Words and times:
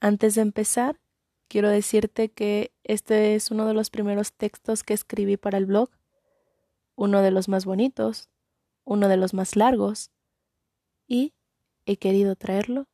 Antes 0.00 0.36
de 0.36 0.42
empezar, 0.42 1.00
quiero 1.48 1.68
decirte 1.68 2.30
que 2.30 2.72
este 2.84 3.34
es 3.34 3.50
uno 3.50 3.66
de 3.66 3.74
los 3.74 3.90
primeros 3.90 4.32
textos 4.32 4.84
que 4.84 4.94
escribí 4.94 5.36
para 5.36 5.58
el 5.58 5.66
blog, 5.66 5.90
uno 6.94 7.20
de 7.20 7.32
los 7.32 7.48
más 7.48 7.64
bonitos, 7.64 8.28
uno 8.84 9.08
de 9.08 9.16
los 9.16 9.34
más 9.34 9.56
largos, 9.56 10.12
y 11.06 11.34
he 11.84 11.96
querido 11.96 12.36
traerlo 12.36 12.86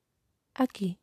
aquí. 0.54 0.98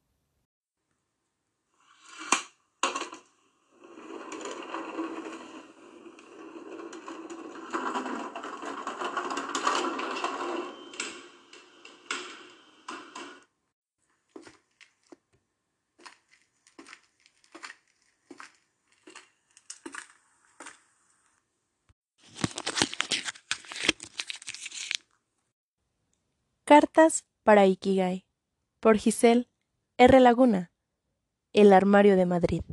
Cartas 26.82 27.26
para 27.44 27.68
Ikigai 27.68 28.26
por 28.80 28.98
Giselle 28.98 29.48
R. 30.00 30.20
Laguna, 30.20 30.72
El 31.54 31.74
Armario 31.74 32.16
de 32.16 32.26
Madrid. 32.26 32.64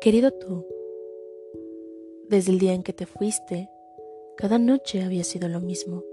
Querido 0.00 0.30
tú, 0.30 0.64
desde 2.28 2.52
el 2.52 2.60
día 2.60 2.74
en 2.74 2.84
que 2.84 2.92
te 2.92 3.06
fuiste, 3.06 3.68
cada 4.36 4.60
noche 4.60 5.02
había 5.02 5.24
sido 5.24 5.48
lo 5.48 5.60
mismo. 5.60 6.04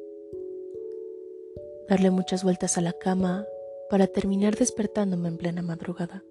Darle 1.88 2.10
muchas 2.10 2.44
vueltas 2.44 2.80
a 2.80 2.82
la 2.82 2.94
cama 2.94 3.46
para 3.92 4.08
terminar 4.08 4.56
despertándome 4.56 5.28
en 5.28 5.38
plena 5.38 5.62
madrugada. 5.62 6.24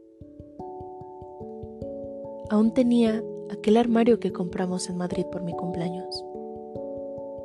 Aún 2.50 2.74
tenía 2.74 3.22
aquel 3.50 3.76
armario 3.76 4.20
que 4.20 4.32
compramos 4.32 4.88
en 4.88 4.96
Madrid 4.96 5.24
por 5.30 5.42
mi 5.42 5.52
cumpleaños. 5.52 6.24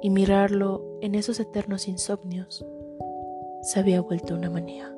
Y 0.02 0.10
mirarlo 0.10 0.84
en 1.02 1.16
esos 1.16 1.40
eternos 1.40 1.88
insomnios 1.88 2.66
se 3.62 3.80
había 3.80 4.02
vuelto 4.02 4.36
una 4.36 4.50
manía. 4.50 4.96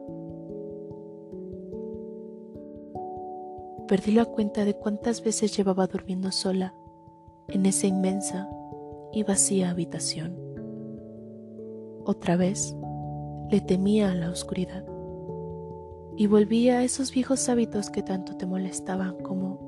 Perdí 3.88 4.14
la 4.14 4.26
cuenta 4.26 4.64
de 4.64 4.76
cuántas 4.76 5.22
veces 5.22 5.56
llevaba 5.56 5.88
durmiendo 5.88 6.32
sola 6.32 6.74
en 7.50 7.66
esa 7.66 7.88
inmensa 7.88 8.50
y 9.12 9.24
vacía 9.24 9.70
habitación. 9.70 10.38
Otra 12.06 12.38
vez 12.38 12.76
le 13.50 13.62
temía 13.62 14.12
a 14.12 14.16
la 14.16 14.30
oscuridad 14.30 14.86
y 16.16 16.28
volvía 16.28 16.80
a 16.80 16.84
esos 16.84 17.12
viejos 17.12 17.48
hábitos 17.50 17.90
que 17.90 18.04
tanto 18.04 18.36
te 18.38 18.46
molestaban 18.46 19.18
como 19.20 19.63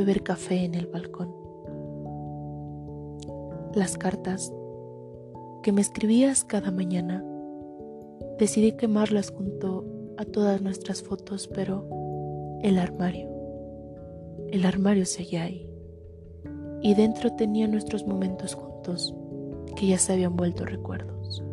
beber 0.00 0.22
café 0.22 0.64
en 0.64 0.74
el 0.74 0.86
balcón. 0.86 1.30
Las 3.74 3.98
cartas 3.98 4.50
que 5.62 5.72
me 5.72 5.82
escribías 5.82 6.42
cada 6.42 6.70
mañana, 6.70 7.22
decidí 8.38 8.72
quemarlas 8.72 9.30
junto 9.30 9.84
a 10.16 10.24
todas 10.24 10.62
nuestras 10.62 11.02
fotos, 11.02 11.48
pero 11.48 11.86
el 12.62 12.78
armario, 12.78 13.28
el 14.48 14.64
armario 14.64 15.04
seguía 15.04 15.42
ahí. 15.42 15.70
Y 16.80 16.94
dentro 16.94 17.36
tenía 17.36 17.68
nuestros 17.68 18.06
momentos 18.06 18.54
juntos 18.54 19.14
que 19.76 19.86
ya 19.86 19.98
se 19.98 20.14
habían 20.14 20.34
vuelto 20.34 20.64
recuerdos. 20.64 21.44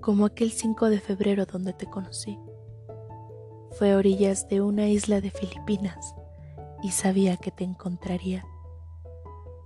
Como 0.00 0.24
aquel 0.24 0.52
5 0.52 0.88
de 0.88 1.00
febrero 1.00 1.44
donde 1.44 1.74
te 1.74 1.84
conocí 1.84 2.38
fue 3.82 3.90
a 3.90 3.96
orillas 3.96 4.46
de 4.46 4.60
una 4.60 4.86
isla 4.86 5.20
de 5.20 5.32
Filipinas 5.32 6.14
y 6.84 6.92
sabía 6.92 7.36
que 7.36 7.50
te 7.50 7.64
encontraría. 7.64 8.46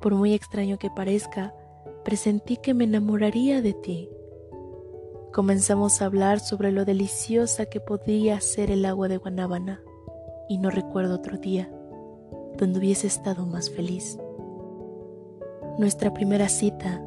Por 0.00 0.14
muy 0.14 0.32
extraño 0.32 0.78
que 0.78 0.88
parezca, 0.88 1.54
presentí 2.02 2.56
que 2.56 2.72
me 2.72 2.84
enamoraría 2.84 3.60
de 3.60 3.74
ti. 3.74 4.08
Comenzamos 5.34 6.00
a 6.00 6.06
hablar 6.06 6.40
sobre 6.40 6.72
lo 6.72 6.86
deliciosa 6.86 7.66
que 7.66 7.78
podía 7.78 8.40
ser 8.40 8.70
el 8.70 8.86
agua 8.86 9.08
de 9.08 9.18
Guanábana 9.18 9.82
y 10.48 10.56
no 10.56 10.70
recuerdo 10.70 11.16
otro 11.16 11.36
día 11.36 11.70
donde 12.56 12.78
hubiese 12.78 13.08
estado 13.08 13.44
más 13.44 13.68
feliz. 13.68 14.18
Nuestra 15.78 16.14
primera 16.14 16.48
cita, 16.48 17.04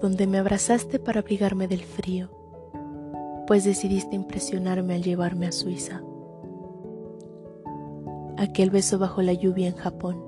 donde 0.00 0.26
me 0.26 0.38
abrazaste 0.38 0.98
para 0.98 1.20
abrigarme 1.20 1.68
del 1.68 1.84
frío, 1.84 2.28
pues 3.46 3.62
decidiste 3.62 4.16
impresionarme 4.16 4.94
al 4.94 5.04
llevarme 5.04 5.46
a 5.46 5.52
Suiza 5.52 6.02
aquel 8.44 8.70
beso 8.70 8.98
bajo 8.98 9.22
la 9.22 9.32
lluvia 9.32 9.68
en 9.68 9.76
Japón, 9.76 10.22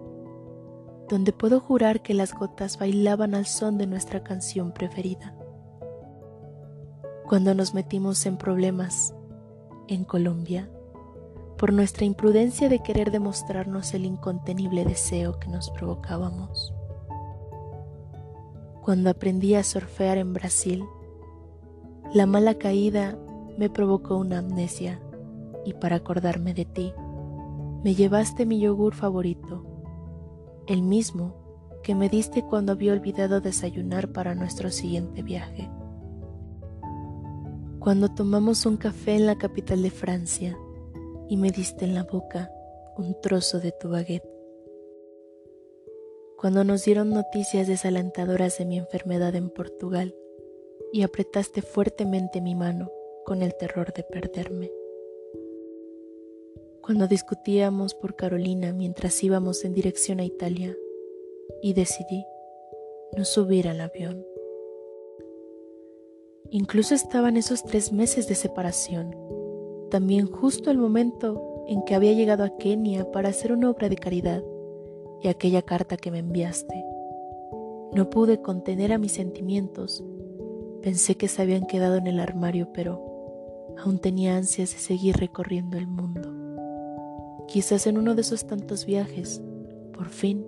donde 1.08 1.32
puedo 1.32 1.60
jurar 1.60 2.02
que 2.02 2.14
las 2.14 2.34
gotas 2.34 2.78
bailaban 2.78 3.34
al 3.34 3.46
son 3.46 3.78
de 3.78 3.86
nuestra 3.86 4.22
canción 4.22 4.72
preferida. 4.72 5.34
Cuando 7.28 7.54
nos 7.54 7.74
metimos 7.74 8.26
en 8.26 8.36
problemas 8.36 9.14
en 9.88 10.04
Colombia, 10.04 10.68
por 11.56 11.72
nuestra 11.72 12.04
imprudencia 12.04 12.68
de 12.68 12.82
querer 12.82 13.10
demostrarnos 13.10 13.94
el 13.94 14.04
incontenible 14.04 14.84
deseo 14.84 15.38
que 15.38 15.48
nos 15.48 15.70
provocábamos. 15.70 16.74
Cuando 18.82 19.10
aprendí 19.10 19.54
a 19.54 19.64
surfear 19.64 20.18
en 20.18 20.32
Brasil, 20.32 20.84
la 22.12 22.26
mala 22.26 22.54
caída 22.54 23.18
me 23.58 23.70
provocó 23.70 24.16
una 24.16 24.38
amnesia 24.38 25.00
y 25.64 25.74
para 25.74 25.96
acordarme 25.96 26.54
de 26.54 26.66
ti, 26.66 26.92
me 27.82 27.94
llevaste 27.94 28.46
mi 28.46 28.60
yogur 28.60 28.94
favorito, 28.94 29.64
el 30.66 30.82
mismo 30.82 31.34
que 31.82 31.94
me 31.94 32.08
diste 32.08 32.42
cuando 32.42 32.72
había 32.72 32.92
olvidado 32.92 33.40
desayunar 33.40 34.12
para 34.12 34.34
nuestro 34.34 34.70
siguiente 34.70 35.22
viaje. 35.22 35.70
Cuando 37.78 38.08
tomamos 38.08 38.66
un 38.66 38.76
café 38.76 39.14
en 39.14 39.26
la 39.26 39.38
capital 39.38 39.82
de 39.82 39.90
Francia 39.90 40.58
y 41.28 41.36
me 41.36 41.52
diste 41.52 41.84
en 41.84 41.94
la 41.94 42.02
boca 42.02 42.50
un 42.96 43.14
trozo 43.20 43.60
de 43.60 43.72
tu 43.72 43.88
baguette. 43.88 44.28
Cuando 46.36 46.64
nos 46.64 46.84
dieron 46.84 47.10
noticias 47.10 47.68
desalentadoras 47.68 48.58
de 48.58 48.64
mi 48.64 48.78
enfermedad 48.78 49.34
en 49.36 49.50
Portugal 49.50 50.14
y 50.92 51.02
apretaste 51.02 51.62
fuertemente 51.62 52.40
mi 52.40 52.54
mano 52.54 52.90
con 53.24 53.42
el 53.42 53.54
terror 53.56 53.92
de 53.92 54.02
perderme 54.02 54.70
cuando 56.86 57.08
discutíamos 57.08 57.94
por 57.94 58.14
Carolina 58.14 58.72
mientras 58.72 59.24
íbamos 59.24 59.64
en 59.64 59.74
dirección 59.74 60.20
a 60.20 60.24
Italia 60.24 60.76
y 61.60 61.72
decidí 61.72 62.24
no 63.16 63.24
subir 63.24 63.66
al 63.66 63.80
avión. 63.80 64.24
Incluso 66.50 66.94
estaban 66.94 67.36
esos 67.36 67.64
tres 67.64 67.92
meses 67.92 68.28
de 68.28 68.36
separación, 68.36 69.16
también 69.90 70.30
justo 70.30 70.70
el 70.70 70.78
momento 70.78 71.64
en 71.66 71.82
que 71.82 71.96
había 71.96 72.12
llegado 72.12 72.44
a 72.44 72.56
Kenia 72.56 73.10
para 73.10 73.30
hacer 73.30 73.52
una 73.52 73.68
obra 73.68 73.88
de 73.88 73.96
caridad 73.96 74.44
y 75.22 75.26
aquella 75.26 75.62
carta 75.62 75.96
que 75.96 76.12
me 76.12 76.20
enviaste. 76.20 76.84
No 77.94 78.10
pude 78.10 78.40
contener 78.40 78.92
a 78.92 78.98
mis 78.98 79.10
sentimientos, 79.10 80.04
pensé 80.82 81.16
que 81.16 81.26
se 81.26 81.42
habían 81.42 81.66
quedado 81.66 81.96
en 81.96 82.06
el 82.06 82.20
armario, 82.20 82.68
pero 82.72 83.74
aún 83.76 83.98
tenía 83.98 84.36
ansias 84.36 84.70
de 84.70 84.78
seguir 84.78 85.16
recorriendo 85.16 85.78
el 85.78 85.88
mundo. 85.88 86.35
Quizás 87.48 87.86
en 87.86 87.96
uno 87.96 88.14
de 88.14 88.22
esos 88.22 88.46
tantos 88.46 88.86
viajes, 88.86 89.40
por 89.92 90.08
fin, 90.08 90.44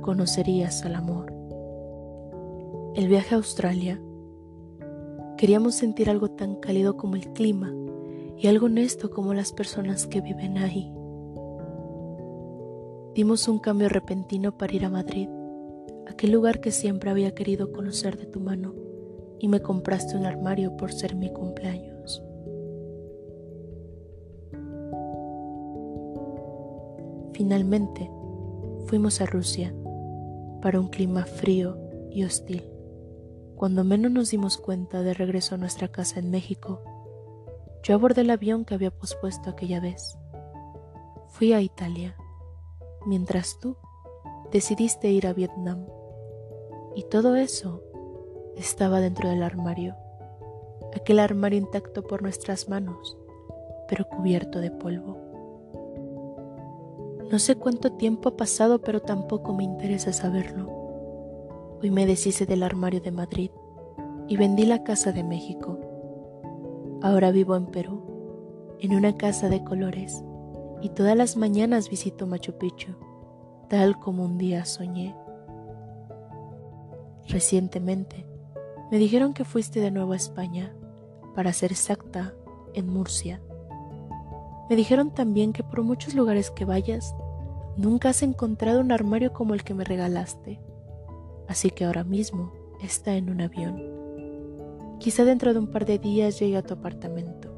conocerías 0.00 0.84
al 0.84 0.94
amor. 0.94 1.32
El 2.94 3.08
viaje 3.08 3.34
a 3.34 3.38
Australia. 3.38 4.00
Queríamos 5.36 5.74
sentir 5.74 6.08
algo 6.08 6.30
tan 6.30 6.56
cálido 6.56 6.96
como 6.96 7.16
el 7.16 7.32
clima 7.32 7.74
y 8.38 8.46
algo 8.46 8.66
honesto 8.66 9.10
como 9.10 9.34
las 9.34 9.52
personas 9.52 10.06
que 10.06 10.20
viven 10.20 10.58
ahí. 10.58 10.90
Dimos 13.14 13.46
un 13.46 13.58
cambio 13.58 13.88
repentino 13.88 14.56
para 14.56 14.74
ir 14.74 14.84
a 14.84 14.90
Madrid, 14.90 15.28
aquel 16.08 16.32
lugar 16.32 16.60
que 16.60 16.72
siempre 16.72 17.10
había 17.10 17.34
querido 17.34 17.70
conocer 17.70 18.16
de 18.16 18.26
tu 18.26 18.40
mano, 18.40 18.74
y 19.38 19.48
me 19.48 19.60
compraste 19.60 20.16
un 20.16 20.24
armario 20.24 20.76
por 20.76 20.92
ser 20.92 21.14
mi 21.14 21.32
cumpleaños. 21.32 21.93
Finalmente, 27.34 28.08
fuimos 28.86 29.20
a 29.20 29.26
Rusia 29.26 29.74
para 30.62 30.78
un 30.78 30.88
clima 30.88 31.26
frío 31.26 31.76
y 32.10 32.22
hostil. 32.22 32.64
Cuando 33.56 33.82
menos 33.82 34.12
nos 34.12 34.30
dimos 34.30 34.56
cuenta 34.56 35.02
de 35.02 35.14
regreso 35.14 35.56
a 35.56 35.58
nuestra 35.58 35.88
casa 35.88 36.20
en 36.20 36.30
México, 36.30 36.80
yo 37.82 37.96
abordé 37.96 38.20
el 38.20 38.30
avión 38.30 38.64
que 38.64 38.74
había 38.74 38.92
pospuesto 38.92 39.50
aquella 39.50 39.80
vez. 39.80 40.16
Fui 41.28 41.52
a 41.52 41.60
Italia, 41.60 42.16
mientras 43.04 43.58
tú 43.58 43.76
decidiste 44.52 45.10
ir 45.10 45.26
a 45.26 45.32
Vietnam. 45.32 45.86
Y 46.94 47.02
todo 47.02 47.34
eso 47.34 47.82
estaba 48.56 49.00
dentro 49.00 49.28
del 49.28 49.42
armario, 49.42 49.96
aquel 50.94 51.18
armario 51.18 51.58
intacto 51.58 52.04
por 52.04 52.22
nuestras 52.22 52.68
manos, 52.68 53.18
pero 53.88 54.08
cubierto 54.08 54.60
de 54.60 54.70
polvo. 54.70 55.23
No 57.34 57.40
sé 57.40 57.56
cuánto 57.56 57.90
tiempo 57.90 58.28
ha 58.28 58.36
pasado, 58.36 58.80
pero 58.80 59.02
tampoco 59.02 59.52
me 59.54 59.64
interesa 59.64 60.12
saberlo. 60.12 60.70
Hoy 61.82 61.90
me 61.90 62.06
deshice 62.06 62.46
del 62.46 62.62
armario 62.62 63.00
de 63.00 63.10
Madrid 63.10 63.50
y 64.28 64.36
vendí 64.36 64.64
la 64.64 64.84
casa 64.84 65.10
de 65.10 65.24
México. 65.24 65.80
Ahora 67.02 67.32
vivo 67.32 67.56
en 67.56 67.66
Perú, 67.66 68.76
en 68.78 68.94
una 68.94 69.16
casa 69.16 69.48
de 69.48 69.64
colores, 69.64 70.22
y 70.80 70.90
todas 70.90 71.16
las 71.16 71.36
mañanas 71.36 71.90
visito 71.90 72.28
Machu 72.28 72.52
Picchu, 72.56 72.92
tal 73.68 73.98
como 73.98 74.24
un 74.24 74.38
día 74.38 74.64
soñé. 74.64 75.16
Recientemente 77.26 78.28
me 78.92 78.98
dijeron 78.98 79.34
que 79.34 79.44
fuiste 79.44 79.80
de 79.80 79.90
nuevo 79.90 80.12
a 80.12 80.16
España, 80.16 80.72
para 81.34 81.52
ser 81.52 81.72
exacta, 81.72 82.32
en 82.74 82.86
Murcia. 82.86 83.42
Me 84.70 84.76
dijeron 84.76 85.10
también 85.10 85.52
que 85.52 85.64
por 85.64 85.82
muchos 85.82 86.14
lugares 86.14 86.52
que 86.52 86.64
vayas, 86.64 87.12
nunca 87.76 88.10
has 88.10 88.22
encontrado 88.22 88.80
un 88.80 88.92
armario 88.92 89.32
como 89.32 89.54
el 89.54 89.64
que 89.64 89.74
me 89.74 89.84
regalaste, 89.84 90.60
así 91.48 91.70
que 91.70 91.84
ahora 91.84 92.04
mismo 92.04 92.52
está 92.82 93.16
en 93.16 93.30
un 93.30 93.40
avión. 93.40 93.82
Quizá 95.00 95.24
dentro 95.24 95.52
de 95.52 95.58
un 95.58 95.66
par 95.68 95.84
de 95.86 95.98
días 95.98 96.38
llegue 96.38 96.56
a 96.56 96.62
tu 96.62 96.74
apartamento. 96.74 97.52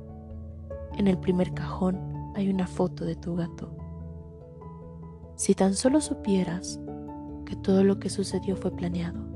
En 0.97 1.07
el 1.07 1.19
primer 1.19 1.53
cajón 1.53 2.33
hay 2.35 2.49
una 2.49 2.67
foto 2.67 3.05
de 3.05 3.17
tu 3.17 3.37
gato. 3.37 3.71
Si 5.37 5.55
tan 5.55 5.75
solo 5.75 6.01
supieras 6.01 6.81
que 7.45 7.57
todo 7.57 7.85
lo 7.85 7.99
que 7.99 8.09
sucedió 8.09 8.57
fue 8.57 8.75
planeado 8.75 9.27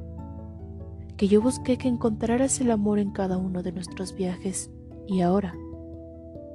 que 1.20 1.28
yo 1.28 1.42
busqué 1.42 1.76
que 1.76 1.86
encontraras 1.86 2.62
el 2.62 2.70
amor 2.70 2.98
en 2.98 3.10
cada 3.10 3.36
uno 3.36 3.62
de 3.62 3.72
nuestros 3.72 4.14
viajes 4.14 4.70
y 5.06 5.20
ahora 5.20 5.54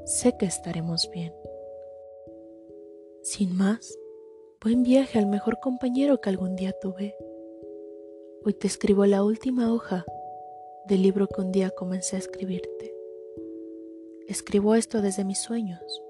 sé 0.05 0.35
que 0.39 0.47
estaremos 0.47 1.07
bien. 1.13 1.31
Sin 3.21 3.55
más, 3.55 3.95
buen 4.65 4.81
viaje 4.81 5.19
al 5.19 5.27
mejor 5.27 5.59
compañero 5.59 6.19
que 6.19 6.29
algún 6.29 6.55
día 6.55 6.73
tuve. 6.81 7.15
Hoy 8.43 8.55
te 8.55 8.65
escribo 8.65 9.05
la 9.05 9.23
última 9.23 9.71
hoja 9.71 10.03
del 10.87 11.03
libro 11.03 11.27
que 11.27 11.39
un 11.39 11.51
día 11.51 11.69
comencé 11.69 12.15
a 12.15 12.19
escribirte. 12.19 12.91
Escribo 14.27 14.73
esto 14.73 15.03
desde 15.03 15.23
mis 15.23 15.39
sueños, 15.39 16.01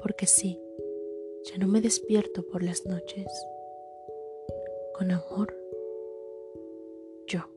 porque 0.00 0.26
sí, 0.26 0.60
ya 1.50 1.58
no 1.58 1.66
me 1.66 1.80
despierto 1.80 2.46
por 2.46 2.62
las 2.62 2.86
noches. 2.86 3.26
Con 4.94 5.10
amor, 5.10 5.52
yo. 7.26 7.50